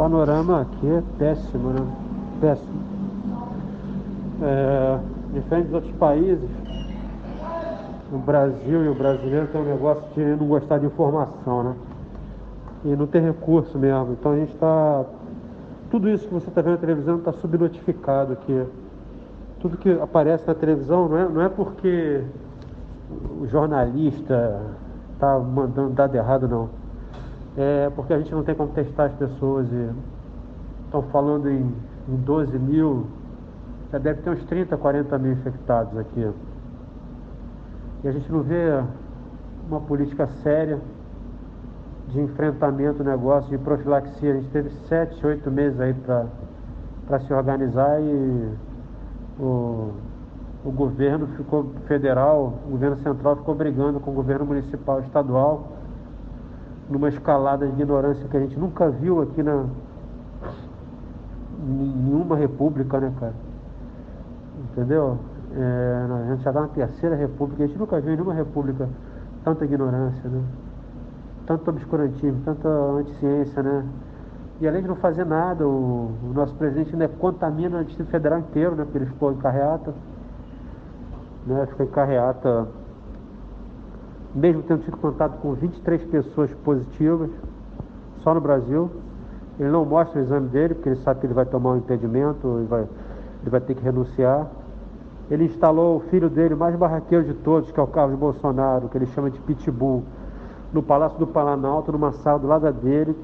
panorama 0.00 0.62
aqui 0.62 0.86
é 0.86 1.02
péssimo, 1.18 1.68
né? 1.74 1.86
Péssimo. 2.40 2.80
É, 4.42 4.98
diferente 5.34 5.66
dos 5.66 5.74
outros 5.74 5.94
países, 5.96 6.48
no 8.10 8.18
Brasil 8.18 8.82
e 8.86 8.88
o 8.88 8.94
brasileiro 8.94 9.48
tem 9.48 9.60
um 9.60 9.64
negócio 9.64 10.02
de 10.14 10.24
não 10.24 10.46
gostar 10.46 10.78
de 10.78 10.86
informação, 10.86 11.62
né? 11.62 11.74
E 12.86 12.96
não 12.96 13.06
ter 13.06 13.20
recurso 13.20 13.78
mesmo. 13.78 14.12
Então 14.18 14.32
a 14.32 14.36
gente 14.36 14.54
está. 14.54 15.04
Tudo 15.90 16.08
isso 16.08 16.26
que 16.26 16.32
você 16.32 16.48
está 16.48 16.62
vendo 16.62 16.72
na 16.72 16.78
televisão 16.78 17.18
está 17.18 17.34
subnotificado 17.34 18.32
aqui. 18.32 18.64
Tudo 19.60 19.76
que 19.76 20.00
aparece 20.00 20.46
na 20.46 20.54
televisão 20.54 21.10
não 21.10 21.18
é, 21.18 21.28
não 21.28 21.42
é 21.42 21.48
porque 21.50 22.24
o 23.38 23.46
jornalista 23.46 24.62
está 25.12 25.38
mandando 25.38 25.90
dado 25.90 26.14
errado, 26.14 26.48
não. 26.48 26.79
É 27.56 27.90
porque 27.90 28.12
a 28.12 28.18
gente 28.18 28.32
não 28.32 28.44
tem 28.44 28.54
como 28.54 28.72
testar 28.72 29.06
as 29.06 29.12
pessoas 29.14 29.68
estão 30.84 31.02
falando 31.10 31.48
em, 31.48 31.74
em 32.08 32.16
12 32.16 32.58
mil, 32.58 33.06
já 33.92 33.98
deve 33.98 34.22
ter 34.22 34.30
uns 34.30 34.44
30, 34.44 34.76
40 34.76 35.18
mil 35.18 35.32
infectados 35.32 35.96
aqui. 35.96 36.30
E 38.02 38.08
a 38.08 38.12
gente 38.12 38.30
não 38.30 38.42
vê 38.42 38.82
uma 39.68 39.80
política 39.80 40.26
séria 40.42 40.80
de 42.08 42.20
enfrentamento 42.20 43.04
negócio, 43.04 43.50
de 43.50 43.58
profilaxia. 43.58 44.32
A 44.32 44.36
gente 44.36 44.48
teve 44.50 44.70
sete, 44.88 45.24
oito 45.24 45.50
meses 45.50 45.78
aí 45.80 45.94
para 45.94 47.20
se 47.20 47.32
organizar 47.32 48.00
e 48.00 48.52
o, 49.38 49.92
o 50.64 50.70
governo 50.70 51.26
ficou 51.36 51.72
federal, 51.86 52.54
o 52.66 52.70
governo 52.70 52.96
central 52.98 53.36
ficou 53.36 53.54
brigando 53.54 54.00
com 54.00 54.10
o 54.10 54.14
governo 54.14 54.46
municipal 54.46 55.00
estadual 55.00 55.79
numa 56.90 57.08
escalada 57.08 57.66
de 57.66 57.72
ignorância 57.72 58.26
que 58.28 58.36
a 58.36 58.40
gente 58.40 58.58
nunca 58.58 58.90
viu 58.90 59.22
aqui 59.22 59.42
na 59.42 59.64
nenhuma 61.62 62.36
república, 62.36 62.98
né, 62.98 63.12
cara? 63.18 63.34
Entendeu? 64.72 65.18
É, 65.54 66.06
a 66.08 66.30
gente 66.30 66.42
já 66.42 66.50
está 66.50 66.60
na 66.60 66.68
terceira 66.68 67.16
república, 67.16 67.64
a 67.64 67.66
gente 67.66 67.78
nunca 67.78 68.00
viu 68.00 68.12
em 68.12 68.16
nenhuma 68.16 68.34
república 68.34 68.88
tanta 69.44 69.64
ignorância, 69.64 70.28
né? 70.28 70.42
Tanto 71.46 71.70
obscurantismo, 71.70 72.40
tanta 72.44 72.68
anticiência, 72.68 73.62
né? 73.62 73.84
E 74.60 74.68
além 74.68 74.82
de 74.82 74.88
não 74.88 74.96
fazer 74.96 75.24
nada, 75.24 75.66
o, 75.66 76.12
o 76.22 76.32
nosso 76.34 76.54
presidente 76.54 76.92
ainda 76.92 77.08
contamina 77.08 77.80
o 77.80 77.84
Distrito 77.84 78.10
Federal 78.10 78.38
inteiro, 78.38 78.76
né? 78.76 78.84
Porque 78.84 78.98
ele 78.98 79.06
ficou 79.06 79.32
em 79.32 79.36
carreata, 79.36 79.94
né? 81.46 81.66
Ficou 81.66 81.86
em 81.86 81.88
carreata, 81.88 82.68
mesmo 84.34 84.62
tendo 84.62 84.84
tido 84.84 84.96
contato 84.96 85.38
com 85.40 85.52
23 85.54 86.04
pessoas 86.04 86.52
positivas, 86.64 87.30
só 88.22 88.34
no 88.34 88.40
Brasil. 88.40 88.90
Ele 89.58 89.70
não 89.70 89.84
mostra 89.84 90.20
o 90.20 90.22
exame 90.22 90.48
dele, 90.48 90.74
porque 90.74 90.88
ele 90.88 90.96
sabe 90.96 91.20
que 91.20 91.26
ele 91.26 91.34
vai 91.34 91.44
tomar 91.44 91.72
um 91.72 91.78
impedimento, 91.78 92.60
e 92.62 92.66
vai, 92.66 92.80
ele 92.82 93.50
vai 93.50 93.60
ter 93.60 93.74
que 93.74 93.82
renunciar. 93.82 94.46
Ele 95.30 95.44
instalou 95.44 95.98
o 95.98 96.00
filho 96.00 96.28
dele, 96.28 96.54
mais 96.54 96.74
barraqueiro 96.74 97.24
de 97.24 97.34
todos, 97.34 97.70
que 97.70 97.78
é 97.78 97.82
o 97.82 97.86
Carlos 97.86 98.18
Bolsonaro, 98.18 98.88
que 98.88 98.98
ele 98.98 99.06
chama 99.06 99.30
de 99.30 99.38
Pitbull, 99.40 100.02
no 100.72 100.82
Palácio 100.82 101.18
do 101.18 101.26
Planalto, 101.26 101.92
numa 101.92 102.12
sala 102.12 102.38
do 102.38 102.46
lado 102.46 102.72
dele. 102.72 103.14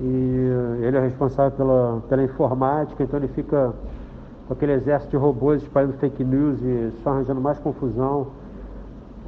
E 0.00 0.50
ele 0.82 0.96
é 0.96 1.00
responsável 1.00 1.52
pela, 1.52 2.02
pela 2.08 2.22
informática, 2.22 3.02
então 3.02 3.18
ele 3.18 3.28
fica 3.28 3.72
com 4.46 4.52
aquele 4.52 4.72
exército 4.72 5.12
de 5.12 5.16
robôs 5.16 5.62
espalhando 5.62 5.94
fake 5.94 6.22
news 6.22 6.60
e 6.62 6.92
só 7.02 7.10
arranjando 7.10 7.40
mais 7.40 7.58
confusão, 7.58 8.26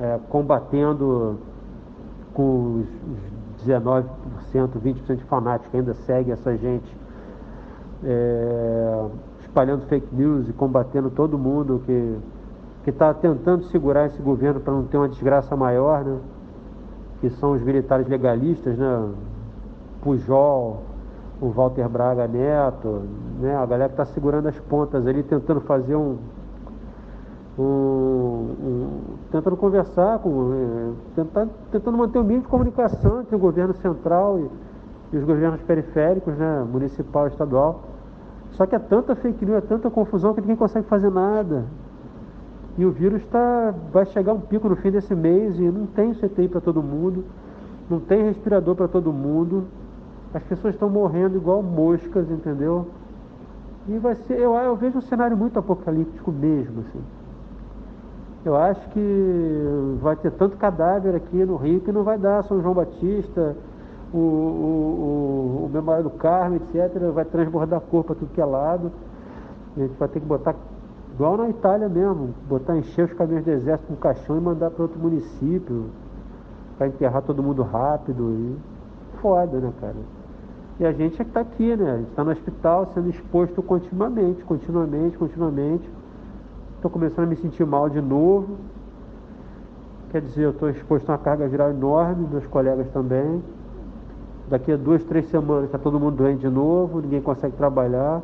é, 0.01 0.19
combatendo 0.29 1.39
com 2.35 2.83
os 2.83 3.67
19%, 3.67 4.05
20% 4.53 5.17
de 5.17 5.25
fanáticos 5.25 5.71
que 5.71 5.77
ainda 5.77 5.95
seguem 5.95 6.33
essa 6.33 6.57
gente. 6.57 6.97
É, 8.05 9.07
espalhando 9.41 9.87
fake 9.87 10.15
news 10.15 10.49
e 10.49 10.53
combatendo 10.53 11.11
todo 11.11 11.39
mundo 11.39 11.83
que 11.87 12.19
que 12.87 12.91
está 12.91 13.13
tentando 13.13 13.65
segurar 13.65 14.07
esse 14.07 14.23
governo 14.23 14.61
para 14.61 14.73
não 14.73 14.85
ter 14.85 14.97
uma 14.97 15.09
desgraça 15.09 15.57
maior, 15.57 16.05
né? 16.05 16.21
Que 17.21 17.29
são 17.31 17.51
os 17.51 17.61
militares 17.61 18.07
legalistas, 18.07 18.79
né? 18.79 19.09
Pujol, 20.01 20.85
o 21.41 21.49
Walter 21.49 21.89
Braga 21.89 22.29
Neto, 22.29 23.03
né? 23.41 23.57
A 23.57 23.67
galera 23.67 23.89
que 23.89 24.01
está 24.01 24.05
segurando 24.05 24.47
as 24.47 24.57
pontas 24.61 25.05
ali, 25.05 25.25
tentando 25.25 25.61
fazer 25.63 25.97
um, 25.97 26.19
um, 27.59 27.63
um 27.63 29.01
tentando 29.31 29.57
conversar 29.57 30.19
com, 30.19 30.53
é, 30.53 30.91
tentar, 31.15 31.47
tentando 31.71 31.97
manter 31.97 32.19
o 32.19 32.23
mínimo 32.23 32.43
de 32.43 32.49
comunicação 32.49 33.21
entre 33.21 33.35
o 33.35 33.39
governo 33.39 33.75
central 33.75 34.39
e, 34.39 34.51
e 35.13 35.19
os 35.19 35.25
governos 35.25 35.61
periféricos, 35.63 36.37
né? 36.37 36.67
Municipal 36.71 37.27
e 37.27 37.31
estadual 37.31 37.83
só 38.57 38.65
que 38.65 38.75
é 38.75 38.79
tanta 38.79 39.15
fake 39.15 39.45
news, 39.45 39.59
é 39.59 39.61
tanta 39.61 39.91
confusão 39.91 40.33
que 40.33 40.41
ninguém 40.41 40.57
consegue 40.57 40.87
fazer 40.89 41.11
nada. 41.11 41.67
E 42.79 42.85
o 42.85 42.91
vírus 42.91 43.25
tá, 43.27 43.75
vai 43.93 44.07
chegar 44.07 44.33
um 44.33 44.41
pico 44.41 44.69
no 44.69 44.77
fim 44.77 44.91
desse 44.91 45.15
mês 45.15 45.59
e 45.59 45.63
não 45.63 45.87
tem 45.87 46.15
CTI 46.15 46.49
para 46.49 46.61
todo 46.61 46.83
mundo, 46.83 47.25
não 47.89 48.01
tem 48.01 48.25
respirador 48.25 48.75
para 48.75 48.89
todo 48.89 49.13
mundo. 49.13 49.65
As 50.33 50.43
pessoas 50.43 50.75
estão 50.75 50.89
morrendo 50.89 51.37
igual 51.37 51.63
moscas, 51.63 52.31
entendeu? 52.31 52.87
E 53.89 53.99
vai 53.99 54.15
ser, 54.15 54.39
eu, 54.39 54.55
eu 54.55 54.75
vejo 54.75 54.99
um 54.99 55.03
cenário 55.03 55.37
muito 55.37 55.59
apocalíptico 55.59 56.33
mesmo, 56.33 56.81
assim. 56.81 57.01
Eu 58.45 58.57
acho 58.57 58.89
que 58.91 59.99
vai 60.01 60.15
ter 60.17 60.31
tanto 60.33 60.57
cadáver 60.57 61.15
aqui 61.15 61.45
no 61.45 61.57
Rio 61.57 61.81
que 61.81 61.91
não 61.91 62.05
vai 62.05 62.17
dar 62.17 62.45
São 62.45 62.61
João 62.63 62.75
Batista, 62.75 63.57
o, 64.13 64.19
o, 64.19 64.21
o, 64.21 65.67
o 65.67 65.71
Memorial 65.73 66.05
do 66.05 66.11
Carmo, 66.11 66.57
etc., 66.57 67.11
vai 67.13 67.25
transbordar 67.25 67.81
cor 67.81 68.05
para 68.05 68.15
tudo 68.15 68.33
que 68.33 68.41
é 68.41 68.45
lado. 68.45 68.93
A 69.77 69.81
gente 69.81 69.99
vai 69.99 70.09
ter 70.09 70.21
que 70.21 70.27
botar, 70.27 70.55
igual 71.13 71.37
na 71.37 71.49
Itália 71.49 71.89
mesmo, 71.89 72.35
botar, 72.49 72.77
encher 72.77 73.07
os 73.07 73.13
caminhões 73.15 73.45
do 73.45 73.51
exército 73.51 73.89
com 73.89 73.97
caixão 73.97 74.37
e 74.37 74.41
mandar 74.41 74.71
para 74.71 74.83
outro 74.83 74.99
município, 74.99 75.87
para 76.79 76.87
enterrar 76.87 77.23
todo 77.23 77.43
mundo 77.43 77.63
rápido. 77.63 78.31
E 78.31 78.57
foda, 79.21 79.59
né, 79.59 79.73
cara? 79.81 79.97
E 80.79 80.85
a 80.85 80.93
gente 80.93 81.21
é 81.21 81.25
que 81.25 81.31
está 81.31 81.41
aqui, 81.41 81.75
né? 81.75 81.91
A 81.91 81.97
gente 81.97 82.11
está 82.11 82.23
no 82.23 82.31
hospital 82.31 82.91
sendo 82.93 83.09
exposto 83.09 83.63
continuamente, 83.63 84.45
continuamente, 84.45 85.17
continuamente. 85.17 85.91
Estou 86.77 86.91
começando 86.91 87.25
a 87.25 87.29
me 87.29 87.37
sentir 87.37 87.65
mal 87.65 87.89
de 87.89 88.01
novo. 88.01 88.59
Quer 90.13 90.21
dizer, 90.21 90.45
eu 90.45 90.51
estou 90.51 90.69
exposto 90.69 91.09
a 91.09 91.13
uma 91.13 91.19
carga 91.19 91.49
viral 91.49 91.71
enorme, 91.71 92.29
meus 92.31 92.47
colegas 92.47 92.89
também. 92.91 93.43
Daqui 94.49 94.71
a 94.71 94.77
duas, 94.77 95.03
três 95.05 95.27
semanas 95.27 95.65
está 95.65 95.79
todo 95.79 95.99
mundo 95.99 96.17
doente 96.17 96.41
de 96.41 96.49
novo, 96.49 97.01
ninguém 97.01 97.21
consegue 97.21 97.57
trabalhar. 97.57 98.23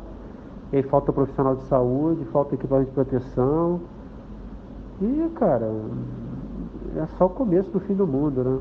E 0.71 0.77
aí 0.77 0.83
falta 0.83 1.11
profissional 1.11 1.55
de 1.55 1.63
saúde, 1.63 2.23
falta 2.25 2.55
equipamento 2.55 2.89
de 2.89 2.95
proteção. 2.95 3.81
E, 5.01 5.29
cara, 5.35 5.71
é 6.95 7.05
só 7.17 7.25
o 7.25 7.29
começo 7.29 7.69
do 7.71 7.79
fim 7.79 7.95
do 7.95 8.07
mundo, 8.07 8.43
né? 8.43 8.59